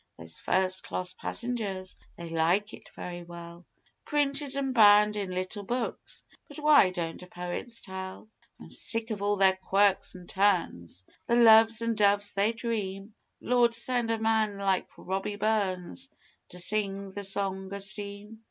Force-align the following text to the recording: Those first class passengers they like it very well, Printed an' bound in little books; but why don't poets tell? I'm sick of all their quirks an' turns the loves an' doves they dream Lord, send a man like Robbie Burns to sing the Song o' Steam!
Those 0.17 0.39
first 0.39 0.81
class 0.81 1.13
passengers 1.13 1.95
they 2.17 2.29
like 2.31 2.73
it 2.73 2.89
very 2.95 3.21
well, 3.21 3.67
Printed 4.03 4.55
an' 4.55 4.73
bound 4.73 5.15
in 5.15 5.29
little 5.29 5.61
books; 5.61 6.23
but 6.47 6.57
why 6.57 6.89
don't 6.89 7.21
poets 7.29 7.81
tell? 7.81 8.27
I'm 8.59 8.71
sick 8.71 9.11
of 9.11 9.21
all 9.21 9.35
their 9.35 9.57
quirks 9.57 10.15
an' 10.15 10.25
turns 10.25 11.05
the 11.27 11.35
loves 11.35 11.83
an' 11.83 11.93
doves 11.93 12.31
they 12.33 12.51
dream 12.51 13.13
Lord, 13.41 13.75
send 13.75 14.09
a 14.09 14.17
man 14.17 14.57
like 14.57 14.87
Robbie 14.97 15.35
Burns 15.35 16.09
to 16.49 16.57
sing 16.57 17.11
the 17.11 17.23
Song 17.23 17.71
o' 17.71 17.77
Steam! 17.77 18.39